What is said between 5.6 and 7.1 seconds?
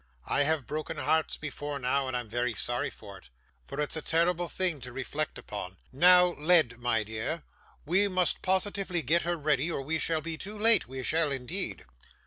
'It is indeed,' said Miss Snevellicci. 'Now Led, my